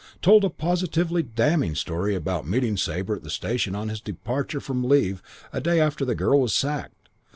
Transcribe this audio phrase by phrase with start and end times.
[0.23, 4.83] Told a positively damning story about meeting Sabre at the station on his departure from
[4.89, 5.21] leave
[5.53, 7.07] a day after the girl was sacked.